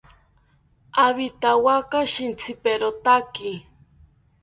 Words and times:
Awithawaka 1.05 1.99
shintziperotaki 2.13 3.51